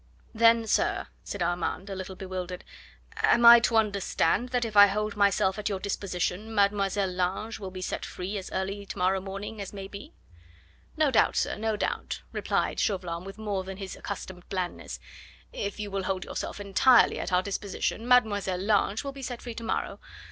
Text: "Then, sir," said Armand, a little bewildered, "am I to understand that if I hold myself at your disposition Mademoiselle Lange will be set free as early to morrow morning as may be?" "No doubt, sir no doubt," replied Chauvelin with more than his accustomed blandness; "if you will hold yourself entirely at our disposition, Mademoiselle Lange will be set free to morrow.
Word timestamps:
"Then, 0.33 0.65
sir," 0.65 1.09
said 1.23 1.43
Armand, 1.43 1.87
a 1.87 1.93
little 1.95 2.15
bewildered, 2.15 2.63
"am 3.17 3.45
I 3.45 3.59
to 3.59 3.77
understand 3.77 4.49
that 4.49 4.65
if 4.65 4.75
I 4.75 4.87
hold 4.87 5.15
myself 5.15 5.59
at 5.59 5.69
your 5.69 5.79
disposition 5.79 6.55
Mademoiselle 6.55 7.11
Lange 7.11 7.59
will 7.59 7.69
be 7.69 7.83
set 7.83 8.03
free 8.03 8.35
as 8.35 8.49
early 8.49 8.87
to 8.87 8.97
morrow 8.97 9.21
morning 9.21 9.61
as 9.61 9.73
may 9.73 9.87
be?" 9.87 10.15
"No 10.97 11.11
doubt, 11.11 11.35
sir 11.35 11.55
no 11.55 11.75
doubt," 11.77 12.23
replied 12.31 12.79
Chauvelin 12.79 13.25
with 13.25 13.37
more 13.37 13.63
than 13.63 13.77
his 13.77 13.95
accustomed 13.95 14.49
blandness; 14.49 14.99
"if 15.53 15.79
you 15.79 15.91
will 15.91 16.05
hold 16.05 16.25
yourself 16.25 16.59
entirely 16.59 17.19
at 17.19 17.31
our 17.31 17.43
disposition, 17.43 18.07
Mademoiselle 18.07 18.57
Lange 18.57 19.01
will 19.03 19.11
be 19.11 19.21
set 19.21 19.39
free 19.39 19.53
to 19.53 19.63
morrow. 19.63 19.99